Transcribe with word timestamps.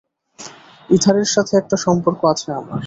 ইথারের 0.89 1.27
সাথে 1.27 1.53
একটা 1.57 1.75
সম্পর্ক 1.85 2.21
আছে 2.31 2.47
আমার। 2.51 2.79